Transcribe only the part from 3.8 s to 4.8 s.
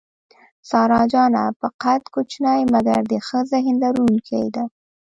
لرونکې ده.